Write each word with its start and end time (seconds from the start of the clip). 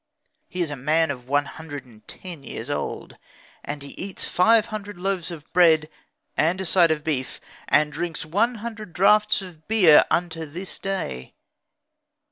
He 0.49 0.61
is 0.63 0.71
a 0.71 0.75
man 0.75 1.11
of 1.11 1.27
one 1.29 1.45
hundred 1.45 1.85
and 1.85 2.07
ten 2.07 2.41
years 2.43 2.71
old; 2.71 3.17
and 3.63 3.83
he 3.83 3.89
eats 3.89 4.27
five 4.27 4.65
hundred 4.73 4.97
loaves 4.97 5.29
of 5.29 5.45
bread, 5.53 5.87
and 6.35 6.59
a 6.59 6.65
side 6.65 6.89
of 6.89 7.03
beef, 7.03 7.39
and 7.67 7.93
drinks 7.93 8.25
one 8.25 8.55
hundred 8.55 8.93
draughts 8.93 9.43
of 9.43 9.67
beer, 9.67 10.03
unto 10.09 10.47
this 10.47 10.79
day. 10.79 11.35